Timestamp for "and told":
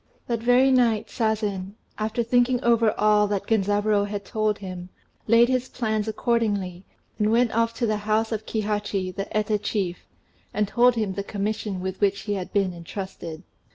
10.55-10.95